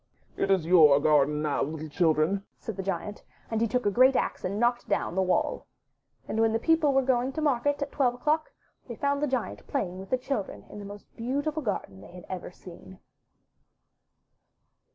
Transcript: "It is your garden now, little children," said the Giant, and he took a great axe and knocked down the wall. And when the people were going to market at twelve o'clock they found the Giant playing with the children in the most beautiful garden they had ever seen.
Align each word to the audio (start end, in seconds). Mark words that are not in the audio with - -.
"It 0.35 0.49
is 0.49 0.65
your 0.65 0.99
garden 0.99 1.43
now, 1.43 1.61
little 1.61 1.87
children," 1.87 2.43
said 2.57 2.75
the 2.75 2.81
Giant, 2.81 3.21
and 3.51 3.61
he 3.61 3.67
took 3.67 3.85
a 3.85 3.91
great 3.91 4.15
axe 4.15 4.43
and 4.43 4.59
knocked 4.59 4.89
down 4.89 5.13
the 5.13 5.21
wall. 5.21 5.67
And 6.27 6.41
when 6.41 6.53
the 6.53 6.57
people 6.57 6.91
were 6.91 7.03
going 7.03 7.31
to 7.33 7.39
market 7.41 7.83
at 7.83 7.91
twelve 7.91 8.15
o'clock 8.15 8.49
they 8.87 8.95
found 8.95 9.21
the 9.21 9.27
Giant 9.27 9.67
playing 9.67 9.99
with 9.99 10.09
the 10.09 10.17
children 10.17 10.65
in 10.71 10.79
the 10.79 10.85
most 10.85 11.15
beautiful 11.15 11.61
garden 11.61 12.01
they 12.01 12.13
had 12.13 12.25
ever 12.29 12.49
seen. 12.49 12.97